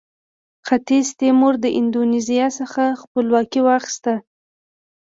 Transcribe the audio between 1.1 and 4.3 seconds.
تیمور د اندونیزیا څخه خپلواکي واخیسته.